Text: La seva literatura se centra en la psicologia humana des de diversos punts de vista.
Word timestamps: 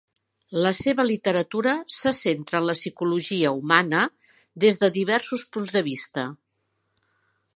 La 0.65 0.69
seva 0.77 1.03
literatura 1.09 1.73
se 1.95 2.13
centra 2.19 2.61
en 2.61 2.65
la 2.69 2.75
psicologia 2.79 3.53
humana 3.59 4.01
des 4.65 4.81
de 4.85 4.91
diversos 4.97 5.47
punts 5.57 5.77
de 5.79 5.87
vista. 5.91 6.27